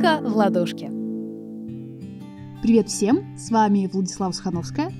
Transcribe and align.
Наука 0.00 0.26
в 0.26 0.34
ладошке. 0.34 0.90
Привет 2.62 2.88
всем, 2.88 3.36
с 3.36 3.50
вами 3.50 3.86
Владислава 3.92 4.32
Схановская 4.32 4.90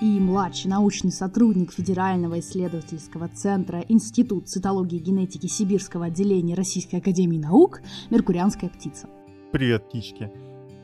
и 0.00 0.20
младший 0.20 0.70
научный 0.70 1.10
сотрудник 1.10 1.72
Федерального 1.72 2.38
исследовательского 2.38 3.26
центра 3.28 3.84
Институт 3.88 4.48
цитологии 4.48 4.98
и 4.98 5.02
генетики 5.02 5.48
Сибирского 5.48 6.06
отделения 6.06 6.54
Российской 6.54 6.96
Академии 6.96 7.38
Наук 7.38 7.80
«Меркурианская 8.10 8.70
птица». 8.70 9.08
Привет, 9.50 9.88
птички. 9.88 10.30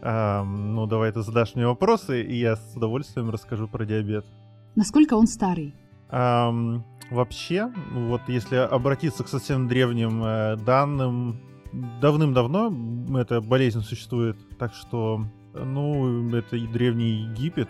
А, 0.02 0.42
ну, 0.42 0.86
давай 0.86 1.12
ты 1.12 1.22
задашь 1.22 1.54
мне 1.54 1.64
вопросы, 1.64 2.24
и 2.24 2.34
я 2.36 2.56
с 2.56 2.74
удовольствием 2.74 3.30
расскажу 3.30 3.68
про 3.68 3.84
диабет. 3.84 4.26
Насколько 4.74 5.14
он 5.14 5.28
старый? 5.28 5.76
А, 6.08 6.52
вообще, 7.08 7.70
вот 7.92 8.22
если 8.26 8.56
обратиться 8.56 9.22
к 9.22 9.28
совсем 9.28 9.68
древним 9.68 10.24
э, 10.24 10.56
данным, 10.56 11.53
давным-давно 12.00 13.18
эта 13.18 13.40
болезнь 13.40 13.82
существует, 13.82 14.36
так 14.58 14.74
что, 14.74 15.26
ну, 15.54 16.34
это 16.34 16.56
и 16.56 16.66
древний 16.66 17.28
Египет, 17.28 17.68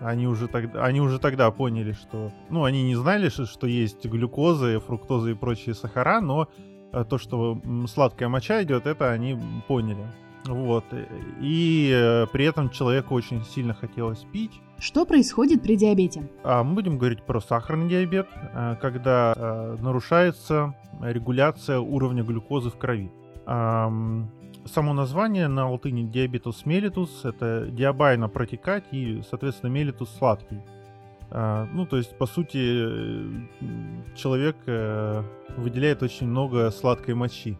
они 0.00 0.26
уже, 0.26 0.48
тогда, 0.48 0.84
они 0.84 1.00
уже 1.00 1.18
тогда 1.18 1.50
поняли, 1.50 1.92
что... 1.92 2.32
Ну, 2.50 2.64
они 2.64 2.82
не 2.82 2.94
знали, 2.94 3.28
что, 3.28 3.46
что 3.46 3.66
есть 3.66 4.04
глюкоза, 4.04 4.80
фруктоза 4.80 5.30
и 5.30 5.34
прочие 5.34 5.74
сахара, 5.74 6.20
но 6.20 6.48
э, 6.92 7.04
то, 7.08 7.16
что 7.16 7.60
сладкая 7.88 8.28
моча 8.28 8.62
идет, 8.62 8.86
это 8.86 9.10
они 9.12 9.38
поняли. 9.66 10.04
Вот. 10.46 10.84
И 11.40 11.90
э, 11.94 12.26
при 12.32 12.44
этом 12.44 12.68
человеку 12.70 13.14
очень 13.14 13.42
сильно 13.44 13.72
хотелось 13.72 14.24
пить. 14.32 14.60
Что 14.78 15.06
происходит 15.06 15.62
при 15.62 15.76
диабете? 15.76 16.28
А 16.42 16.62
мы 16.62 16.74
будем 16.74 16.98
говорить 16.98 17.22
про 17.22 17.40
сахарный 17.40 17.88
диабет, 17.88 18.28
э, 18.34 18.76
когда 18.80 19.32
э, 19.34 19.76
нарушается 19.80 20.74
регуляция 21.00 21.78
уровня 21.78 22.22
глюкозы 22.22 22.68
в 22.70 22.76
крови. 22.76 23.10
Само 23.46 24.94
название 24.94 25.48
на 25.48 25.70
латыни 25.70 26.04
диабетус 26.04 26.64
mellitus 26.64 27.28
это 27.28 27.66
диабайно 27.70 28.28
протекать 28.28 28.84
и, 28.92 29.22
соответственно, 29.28 29.70
mellitus 29.70 30.08
сладкий. 30.18 30.60
Ну, 31.30 31.86
то 31.86 31.96
есть, 31.98 32.16
по 32.16 32.26
сути, 32.26 32.58
человек 34.16 34.56
выделяет 35.56 36.02
очень 36.02 36.28
много 36.28 36.70
сладкой 36.70 37.14
мочи. 37.14 37.58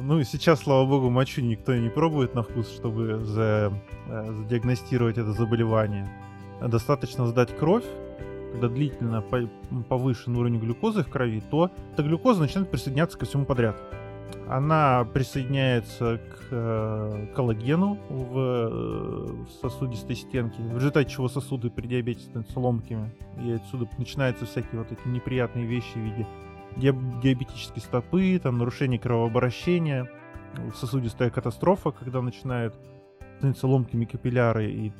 Ну 0.00 0.18
и 0.18 0.24
сейчас, 0.24 0.60
слава 0.60 0.86
богу, 0.86 1.10
мочу 1.10 1.42
никто 1.42 1.74
не 1.74 1.90
пробует 1.90 2.34
на 2.34 2.42
вкус, 2.42 2.72
чтобы 2.74 3.20
за, 3.24 3.72
э, 4.08 4.32
задиагностировать 4.32 5.18
это 5.18 5.32
заболевание. 5.32 6.10
Достаточно 6.60 7.26
сдать 7.26 7.56
кровь, 7.56 7.84
когда 8.52 8.68
длительно 8.68 9.22
повышен 9.88 10.36
уровень 10.36 10.58
глюкозы 10.58 11.02
в 11.02 11.08
крови, 11.08 11.42
то 11.50 11.70
эта 11.92 12.02
глюкоза 12.02 12.40
начинает 12.40 12.70
присоединяться 12.70 13.18
ко 13.18 13.26
всему 13.26 13.44
подряд. 13.44 13.76
Она 14.48 15.04
присоединяется 15.12 16.18
к 16.18 16.48
э, 16.50 17.26
коллагену 17.34 17.98
в, 18.08 18.38
э, 18.38 18.68
в 18.68 19.48
сосудистой 19.60 20.16
стенке, 20.16 20.62
в 20.62 20.76
результате 20.76 21.10
чего 21.10 21.28
сосуды 21.28 21.70
при 21.70 21.86
диабете 21.86 22.20
становятся 22.20 22.60
ломкими. 22.60 23.10
И 23.42 23.52
отсюда 23.52 23.88
начинаются 23.98 24.44
всякие 24.44 24.82
вот 24.82 24.92
эти 24.92 25.08
неприятные 25.08 25.66
вещи 25.66 25.94
в 25.94 25.98
виде 25.98 26.26
диабетические 26.76 27.82
стопы, 27.82 28.40
там 28.42 28.58
нарушение 28.58 28.98
кровообращения, 28.98 30.08
сосудистая 30.74 31.30
катастрофа, 31.30 31.90
когда 31.90 32.22
начинают 32.22 32.74
становиться 33.36 33.66
ломкими 33.66 34.04
капилляры 34.04 34.70
и 34.70 34.92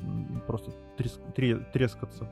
просто 0.47 0.71
трес, 0.97 1.19
трескаться. 1.73 2.29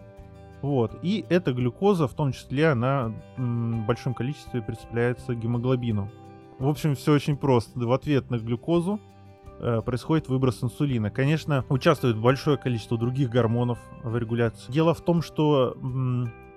Вот. 0.62 1.00
И 1.02 1.26
эта 1.30 1.54
глюкоза, 1.54 2.08
в 2.08 2.14
том 2.14 2.34
числе, 2.34 2.70
она 2.70 3.14
в 3.38 3.86
большом 3.86 4.14
количестве 4.14 4.62
представляется 4.62 5.34
гемоглобину. 5.34 6.10
В 6.62 6.68
общем, 6.68 6.94
все 6.94 7.14
очень 7.14 7.38
просто. 7.38 7.80
В 7.80 7.92
ответ 7.92 8.30
на 8.30 8.38
глюкозу 8.38 9.00
э, 9.60 9.82
происходит 9.84 10.30
выброс 10.30 10.64
инсулина. 10.64 11.10
Конечно, 11.10 11.66
участвует 11.70 12.20
большое 12.20 12.56
количество 12.56 13.00
других 13.00 13.32
гормонов 13.32 13.80
в 14.04 14.16
регуляции. 14.16 14.72
Дело 14.72 14.94
в 14.94 15.02
том, 15.02 15.24
что 15.24 15.76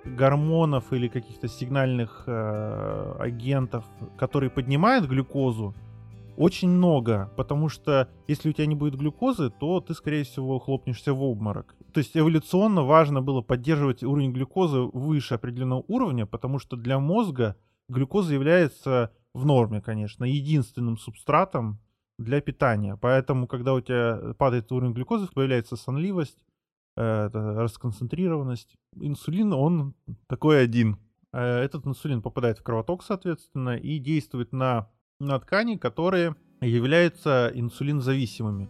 гормонов 0.05 0.93
или 0.93 1.07
каких-то 1.07 1.47
сигнальных 1.47 2.25
э, 2.27 3.15
агентов, 3.17 3.83
которые 4.15 4.51
поднимают 4.51 5.07
глюкозу, 5.07 5.73
очень 6.37 6.69
много, 6.69 7.31
потому 7.35 7.67
что 7.67 8.07
если 8.27 8.49
у 8.49 8.53
тебя 8.53 8.67
не 8.67 8.75
будет 8.75 8.99
глюкозы, 8.99 9.49
то 9.49 9.79
ты, 9.79 9.95
скорее 9.95 10.23
всего, 10.23 10.59
хлопнешься 10.59 11.15
в 11.15 11.23
обморок. 11.23 11.73
То 11.93 11.97
есть 11.97 12.15
эволюционно 12.15 12.83
важно 12.83 13.23
было 13.23 13.41
поддерживать 13.41 14.03
уровень 14.03 14.33
глюкозы 14.33 14.81
выше 14.81 15.33
определенного 15.33 15.83
уровня, 15.87 16.27
потому 16.27 16.59
что 16.59 16.75
для 16.75 16.99
мозга 16.99 17.55
глюкоза 17.89 18.35
является 18.35 19.11
в 19.35 19.45
норме, 19.45 19.81
конечно, 19.81 20.25
единственным 20.25 20.97
субстратом 20.97 21.79
для 22.17 22.41
питания. 22.41 22.97
Поэтому, 22.97 23.47
когда 23.47 23.73
у 23.73 23.81
тебя 23.81 24.33
падает 24.37 24.71
уровень 24.71 24.93
глюкозы, 24.93 25.27
появляется 25.33 25.75
сонливость, 25.75 26.39
Э, 26.97 27.29
расконцентрированность. 27.33 28.77
Инсулин, 28.95 29.51
он 29.51 29.95
такой 30.27 30.63
один. 30.63 30.97
Э, 31.33 31.59
этот 31.59 31.85
инсулин 31.85 32.21
попадает 32.21 32.59
в 32.59 32.63
кровоток, 32.63 33.03
соответственно, 33.03 33.75
и 33.75 33.99
действует 33.99 34.53
на, 34.53 34.89
на 35.19 35.37
ткани, 35.37 35.75
которые 35.75 36.35
являются 36.61 37.51
инсулинзависимыми. 37.53 38.69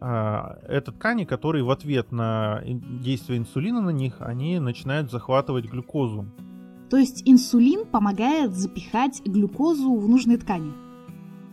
А, 0.00 0.58
это 0.62 0.92
ткани, 0.92 1.24
которые 1.24 1.64
в 1.64 1.70
ответ 1.72 2.12
на 2.12 2.62
действие 2.64 3.38
инсулина 3.38 3.80
на 3.80 3.90
них, 3.90 4.20
они 4.20 4.60
начинают 4.60 5.10
захватывать 5.10 5.64
глюкозу. 5.64 6.26
То 6.90 6.96
есть 6.96 7.22
инсулин 7.24 7.86
помогает 7.86 8.54
запихать 8.54 9.22
глюкозу 9.24 9.94
в 9.94 10.08
нужные 10.08 10.38
ткани? 10.38 10.72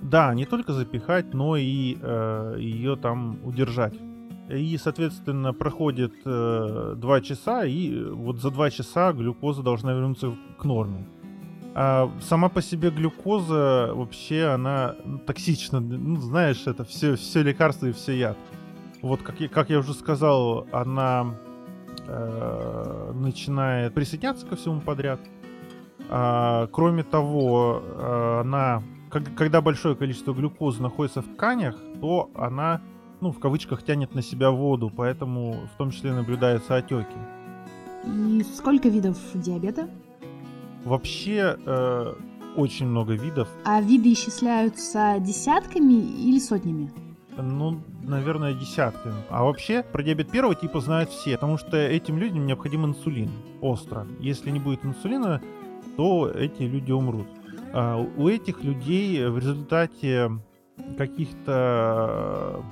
Да, 0.02 0.34
не 0.34 0.46
только 0.46 0.74
запихать, 0.74 1.34
но 1.34 1.56
и 1.56 1.98
э, 2.02 2.56
ее 2.59 2.96
там 2.96 3.40
удержать. 3.46 3.94
И, 4.50 4.78
соответственно, 4.78 5.53
проходит 5.53 6.14
э, 6.25 6.96
2 6.98 7.22
часа, 7.22 7.66
и 7.66 8.03
вот 8.03 8.42
за 8.42 8.50
2 8.50 8.72
часа 8.72 9.14
глюкоза 9.14 9.62
должна 9.62 9.94
вернуться 9.94 10.34
к 10.58 10.64
норме. 10.64 11.08
А 11.75 12.09
сама 12.22 12.50
по 12.50 12.62
себе 12.62 12.90
глюкоза 12.90 13.92
вообще 13.94 14.46
она 14.46 14.96
токсична. 15.28 15.80
Ну, 15.80 16.16
знаешь, 16.18 16.66
это 16.66 16.84
все, 16.84 17.16
все 17.16 17.44
лекарства 17.44 17.88
и 17.88 17.92
все 17.92 18.18
яд. 18.18 18.38
Вот 19.04 19.22
как 19.22 19.40
я, 19.40 19.48
как 19.50 19.69
я 19.69 19.80
уже 19.80 19.94
сказал, 19.94 20.66
она 20.72 21.36
э, 22.07 23.12
начинает 23.13 23.94
присоединяться 23.94 24.45
ко 24.45 24.56
всему 24.56 24.81
подряд. 24.81 25.19
А, 26.09 26.68
кроме 26.68 27.03
того, 27.03 27.81
э, 27.84 28.41
она, 28.41 28.81
как, 29.09 29.35
когда 29.35 29.62
большое 29.62 29.95
количество 29.95 30.34
глюкозы 30.34 30.81
находится 30.81 31.22
в 31.22 31.28
тканях, 31.28 31.75
то 32.00 32.29
она 32.35 32.81
ну, 33.22 33.31
в 33.31 33.40
кавычках, 33.40 33.84
тянет 33.84 34.13
на 34.13 34.22
себя 34.22 34.51
воду, 34.51 34.91
поэтому 34.95 35.68
в 35.73 35.78
том 35.78 35.91
числе 35.91 36.13
наблюдаются 36.13 36.75
отеки. 36.75 37.18
И 38.06 38.44
сколько 38.56 38.89
видов 38.89 39.18
диабета? 39.34 39.89
Вообще 40.85 41.57
э, 41.66 42.13
очень 42.56 42.88
много 42.88 43.13
видов. 43.13 43.50
А 43.66 43.81
виды 43.81 44.13
исчисляются 44.13 45.18
десятками 45.19 45.94
или 45.94 46.39
сотнями? 46.39 46.91
Ну, 47.38 47.81
наверное, 48.03 48.53
десятками. 48.53 49.16
А 49.30 49.44
вообще 49.44 49.84
про 49.84 50.03
диабет 50.03 50.30
первого 50.31 50.56
типа 50.56 50.80
знают 50.80 51.09
все, 51.09 51.34
потому 51.34 51.58
что 51.58 51.78
этим 51.78 52.18
людям 52.18 52.46
необходим 52.46 52.86
инсулин 52.86 53.31
остро. 53.62 54.08
Если 54.20 54.50
не 54.50 54.59
будет 54.59 54.84
инсулина, 54.86 55.42
то 55.96 56.30
эти 56.30 56.64
люди 56.64 56.92
умрут. 56.92 57.28
А 57.74 57.98
у 57.98 58.28
этих 58.28 58.64
людей 58.64 59.25
в 59.28 59.38
результате 59.38 60.31
каких-то 60.98 62.64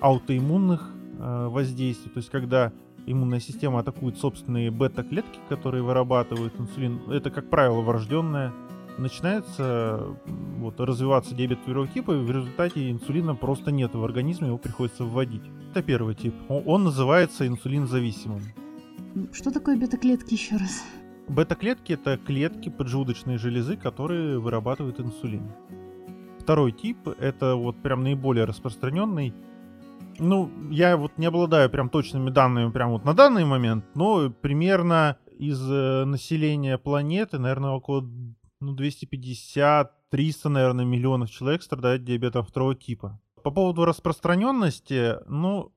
аутоиммунных 0.00 0.92
э, 1.18 1.48
воздействий, 1.48 2.10
то 2.10 2.18
есть 2.18 2.30
когда 2.30 2.72
иммунная 3.06 3.40
система 3.40 3.80
атакует 3.80 4.18
собственные 4.18 4.70
бета-клетки, 4.70 5.38
которые 5.48 5.82
вырабатывают 5.82 6.54
инсулин, 6.58 7.00
это, 7.10 7.30
как 7.30 7.48
правило, 7.48 7.80
врожденное, 7.80 8.52
начинается 8.98 10.16
вот, 10.58 10.80
развиваться 10.80 11.34
диабет 11.34 11.64
первого 11.64 11.88
типа, 11.88 12.12
и 12.12 12.18
в 12.18 12.30
результате 12.30 12.90
инсулина 12.90 13.34
просто 13.34 13.70
нет 13.70 13.94
в 13.94 14.04
организме, 14.04 14.48
его 14.48 14.58
приходится 14.58 15.04
вводить. 15.04 15.42
Это 15.70 15.82
первый 15.82 16.14
тип. 16.14 16.34
Он 16.48 16.84
называется 16.84 17.46
инсулинзависимым. 17.46 18.42
Что 19.32 19.50
такое 19.50 19.76
бета-клетки 19.76 20.34
еще 20.34 20.56
раз? 20.56 20.84
Бета-клетки 21.28 21.92
это 21.92 22.18
клетки 22.18 22.68
поджелудочной 22.68 23.38
железы, 23.38 23.76
которые 23.76 24.38
вырабатывают 24.38 25.00
инсулин. 25.00 25.50
Второй 26.38 26.72
тип 26.72 27.08
это 27.18 27.56
вот 27.56 27.82
прям 27.82 28.02
наиболее 28.02 28.44
распространенный 28.44 29.34
ну, 30.18 30.50
я 30.70 30.96
вот 30.96 31.18
не 31.18 31.26
обладаю 31.26 31.70
прям 31.70 31.88
точными 31.88 32.30
данными 32.30 32.70
прям 32.70 32.90
вот 32.90 33.04
на 33.04 33.14
данный 33.14 33.44
момент, 33.44 33.84
но 33.94 34.30
примерно 34.30 35.18
из 35.38 35.60
э, 35.70 36.04
населения 36.04 36.78
планеты, 36.78 37.38
наверное, 37.38 37.72
около 37.72 38.08
ну, 38.66 38.74
250-300, 38.74 40.48
наверное, 40.48 40.84
миллионов 40.84 41.30
человек 41.30 41.62
страдают 41.62 42.04
диабетом 42.04 42.44
второго 42.44 42.74
типа. 42.74 43.20
По 43.42 43.50
поводу 43.50 43.84
распространенности, 43.84 45.16
ну, 45.28 45.72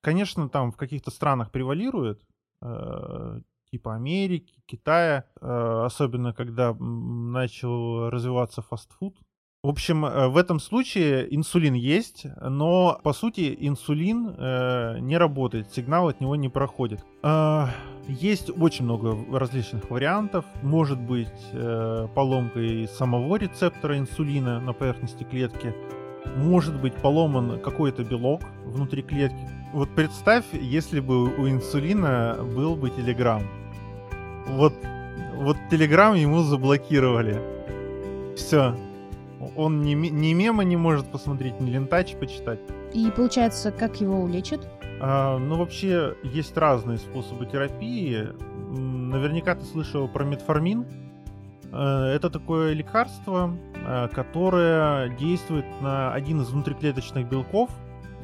конечно, 0.00 0.48
там 0.48 0.72
в 0.72 0.76
каких-то 0.76 1.10
странах 1.10 1.52
превалирует, 1.52 2.26
э, 2.60 3.40
типа 3.70 3.94
Америки, 3.94 4.62
Китая, 4.66 5.26
э, 5.40 5.82
особенно 5.84 6.32
когда 6.32 6.74
начал 6.74 8.10
развиваться 8.10 8.62
фастфуд, 8.62 9.16
В 9.64 9.68
общем, 9.68 10.04
э, 10.04 10.26
в 10.26 10.38
этом 10.38 10.58
случае 10.58 11.32
инсулин 11.32 11.74
есть, 11.74 12.26
но 12.40 12.98
по 13.04 13.12
сути 13.12 13.56
инсулин 13.60 14.34
э, 14.36 14.98
не 14.98 15.16
работает, 15.16 15.72
сигнал 15.72 16.08
от 16.08 16.20
него 16.20 16.34
не 16.34 16.48
проходит. 16.48 17.04
Э, 17.22 17.66
есть 18.08 18.50
очень 18.50 18.86
много 18.86 19.16
различных 19.30 19.88
вариантов. 19.88 20.44
Может 20.62 20.98
быть 20.98 21.28
э, 21.52 22.08
поломкой 22.12 22.88
самого 22.88 23.36
рецептора 23.36 23.98
инсулина 23.98 24.58
на 24.58 24.72
поверхности 24.72 25.22
клетки, 25.22 25.72
может 26.36 26.80
быть 26.80 26.94
поломан 26.94 27.60
какой-то 27.60 28.02
белок 28.02 28.42
внутри 28.64 29.02
клетки. 29.02 29.48
Вот 29.72 29.94
представь, 29.94 30.44
если 30.54 30.98
бы 30.98 31.22
у 31.22 31.48
инсулина 31.48 32.36
был 32.56 32.74
бы 32.74 32.90
телеграм. 32.90 33.44
Вот, 34.48 34.74
вот 35.36 35.56
телеграм 35.70 36.16
ему 36.16 36.42
заблокировали. 36.42 37.40
Все, 38.36 38.74
он 39.56 39.82
ни, 39.82 39.94
ни 39.94 40.32
мема 40.34 40.64
не 40.64 40.76
может 40.76 41.06
посмотреть, 41.10 41.60
ни 41.60 41.70
лентач 41.70 42.14
почитать. 42.16 42.60
И 42.92 43.10
получается, 43.10 43.72
как 43.72 44.00
его 44.00 44.20
улечат? 44.20 44.68
А, 45.00 45.38
ну, 45.38 45.56
вообще, 45.56 46.14
есть 46.22 46.56
разные 46.56 46.98
способы 46.98 47.46
терапии. 47.46 48.28
Наверняка 48.70 49.54
ты 49.54 49.64
слышал 49.64 50.08
про 50.08 50.24
метформин. 50.24 50.86
Э, 51.72 52.12
это 52.14 52.30
такое 52.30 52.72
лекарство, 52.72 53.56
э, 53.74 54.08
которое 54.12 55.08
действует 55.16 55.64
на 55.80 56.12
один 56.12 56.42
из 56.42 56.50
внутриклеточных 56.50 57.28
белков, 57.28 57.70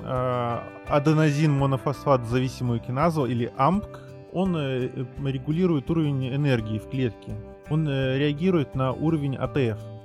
э, 0.04 0.58
аденозин 0.86 1.52
монофосфат 1.52 2.26
зависимую 2.26 2.80
киназу 2.80 3.24
или 3.24 3.50
АМПК. 3.56 4.00
Он 4.32 4.54
регулирует 4.56 5.90
уровень 5.90 6.34
энергии 6.34 6.78
в 6.78 6.88
клетке. 6.90 7.32
Он 7.70 7.88
реагирует 7.88 8.74
на 8.74 8.92
уровень 8.92 9.36
АТФ. 9.36 9.97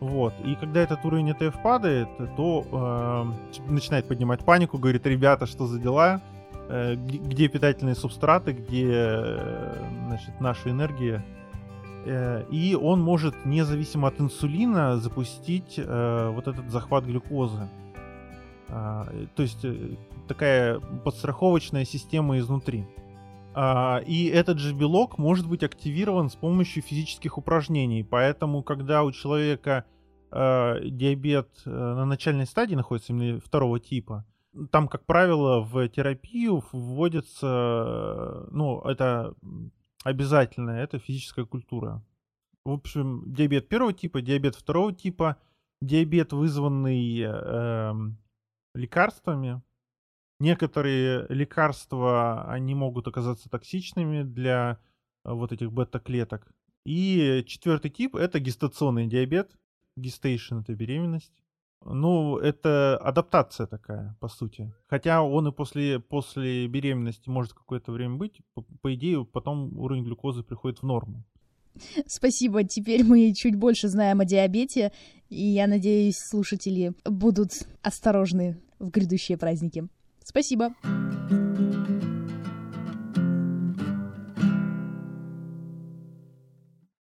Вот. 0.00 0.32
И 0.44 0.54
когда 0.54 0.80
этот 0.80 1.04
уровень 1.04 1.32
ЭТФ 1.32 1.62
падает, 1.62 2.08
то 2.36 3.34
э, 3.68 3.70
начинает 3.70 4.08
поднимать 4.08 4.44
панику, 4.44 4.78
говорит, 4.78 5.06
ребята, 5.06 5.46
что 5.46 5.66
за 5.66 5.78
дела? 5.78 6.22
Э, 6.68 6.94
где 6.94 7.48
питательные 7.48 7.94
субстраты, 7.94 8.52
где 8.52 8.88
э, 8.90 9.74
значит, 10.06 10.40
наша 10.40 10.70
энергия? 10.70 11.22
Э, 12.06 12.44
и 12.50 12.74
он 12.74 13.02
может, 13.02 13.44
независимо 13.44 14.08
от 14.08 14.18
инсулина, 14.20 14.96
запустить 14.96 15.74
э, 15.76 16.30
вот 16.34 16.48
этот 16.48 16.70
захват 16.70 17.04
глюкозы. 17.04 17.68
Э, 18.68 19.26
то 19.36 19.42
есть 19.42 19.64
э, 19.64 19.96
такая 20.28 20.80
подстраховочная 21.04 21.84
система 21.84 22.38
изнутри. 22.38 22.86
Uh, 23.52 24.04
и 24.04 24.26
этот 24.26 24.58
же 24.58 24.72
белок 24.74 25.18
может 25.18 25.48
быть 25.48 25.64
активирован 25.64 26.30
с 26.30 26.36
помощью 26.36 26.82
физических 26.82 27.36
упражнений. 27.36 28.04
Поэтому, 28.04 28.62
когда 28.62 29.02
у 29.02 29.10
человека 29.10 29.84
uh, 30.30 30.88
диабет 30.88 31.48
uh, 31.66 31.70
на 31.70 32.04
начальной 32.04 32.46
стадии 32.46 32.76
находится 32.76 33.12
именно 33.12 33.40
второго 33.40 33.80
типа, 33.80 34.24
там, 34.70 34.88
как 34.88 35.04
правило, 35.04 35.60
в 35.60 35.88
терапию 35.88 36.62
вводится, 36.72 38.46
ну, 38.50 38.80
это 38.82 39.34
обязательно, 40.04 40.70
это 40.70 40.98
физическая 40.98 41.44
культура. 41.44 42.02
В 42.64 42.72
общем, 42.72 43.24
диабет 43.32 43.68
первого 43.68 43.92
типа, 43.92 44.22
диабет 44.22 44.54
второго 44.54 44.92
типа, 44.92 45.36
диабет, 45.80 46.32
вызванный 46.32 47.20
э, 47.20 47.94
лекарствами, 48.74 49.62
Некоторые 50.40 51.26
лекарства, 51.28 52.50
они 52.50 52.74
могут 52.74 53.06
оказаться 53.06 53.50
токсичными 53.50 54.22
для 54.22 54.78
э, 55.24 55.32
вот 55.32 55.52
этих 55.52 55.70
бета-клеток. 55.70 56.50
И 56.86 57.44
четвертый 57.46 57.90
тип— 57.90 58.14
это 58.16 58.40
гестационный 58.40 59.06
диабет. 59.06 59.52
Gestation— 59.96 60.58
это 60.60 60.74
беременность. 60.74 61.32
Ну, 61.84 62.38
это 62.38 62.96
адаптация 62.96 63.66
такая, 63.66 64.16
по 64.18 64.28
сути. 64.28 64.72
Хотя 64.88 65.22
он 65.22 65.48
и 65.48 65.52
после, 65.52 66.00
после 66.00 66.66
беременности 66.68 67.28
может 67.28 67.52
какое-то 67.52 67.92
время 67.92 68.16
быть, 68.16 68.40
по, 68.54 68.62
по 68.80 68.94
идее, 68.94 69.26
потом 69.26 69.78
уровень 69.78 70.04
глюкозы 70.04 70.42
приходит 70.42 70.80
в 70.80 70.86
норму. 70.86 71.22
Спасибо, 72.06 72.64
теперь 72.64 73.04
мы 73.04 73.32
чуть 73.34 73.56
больше 73.56 73.88
знаем 73.88 74.20
о 74.20 74.24
диабете, 74.24 74.92
и 75.28 75.42
я 75.42 75.66
надеюсь, 75.66 76.16
слушатели 76.18 76.94
будут 77.04 77.52
осторожны 77.82 78.58
в 78.78 78.90
грядущие 78.90 79.38
праздники. 79.38 79.88
Спасибо. 80.30 80.74